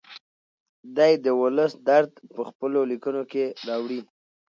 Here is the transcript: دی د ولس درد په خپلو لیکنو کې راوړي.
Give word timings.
دی 0.97 1.13
د 1.25 1.27
ولس 1.41 1.73
درد 1.89 2.11
په 2.33 2.41
خپلو 2.49 2.79
لیکنو 2.91 3.21
کې 3.31 3.43
راوړي. 3.67 3.99